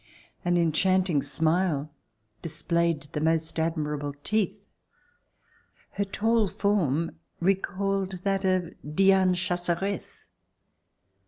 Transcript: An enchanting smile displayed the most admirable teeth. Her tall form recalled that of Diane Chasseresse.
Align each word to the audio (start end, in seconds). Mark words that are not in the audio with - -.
An 0.43 0.57
enchanting 0.57 1.21
smile 1.21 1.91
displayed 2.41 3.05
the 3.11 3.21
most 3.21 3.59
admirable 3.59 4.15
teeth. 4.23 4.65
Her 5.91 6.05
tall 6.05 6.47
form 6.47 7.19
recalled 7.39 8.13
that 8.23 8.43
of 8.43 8.73
Diane 8.95 9.35
Chasseresse. 9.35 10.25